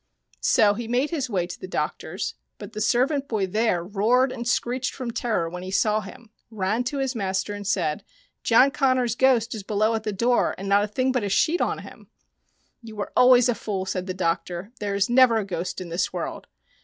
So 0.39 0.73
he 0.73 0.87
made 0.87 1.11
his 1.11 1.29
way 1.29 1.45
to 1.45 1.59
the 1.59 1.67
doctor's, 1.67 2.33
but 2.57 2.73
the 2.73 2.81
servant 2.81 3.27
boy 3.27 3.45
there 3.45 3.83
roared 3.83 4.31
and 4.31 4.47
screeched 4.47 4.95
from 4.95 5.11
terror 5.11 5.47
when 5.47 5.61
he 5.61 5.69
saw 5.69 6.01
him, 6.01 6.31
ran 6.49 6.83
to 6.85 6.97
his 6.97 7.13
master, 7.13 7.53
and 7.53 7.67
said, 7.67 8.03
"John 8.41 8.71
Connors' 8.71 9.13
ghost 9.13 9.53
is 9.53 9.61
below 9.61 9.93
at 9.93 10.01
the 10.01 10.11
door, 10.11 10.55
and 10.57 10.67
not 10.67 10.83
a 10.83 10.87
thing 10.87 11.11
but 11.11 11.23
a 11.23 11.29
sheet 11.29 11.61
on 11.61 11.77
him." 11.85 12.07
"You 12.81 12.95
were 12.95 13.13
always 13.15 13.47
a 13.47 13.53
fool," 13.53 13.85
said 13.85 14.07
the 14.07 14.15
doctor." 14.15 14.71
There 14.79 14.95
is 14.95 15.07
never 15.07 15.37
a 15.37 15.45
ghost 15.45 15.79
in 15.79 15.89
this 15.89 16.11
world." 16.11 16.47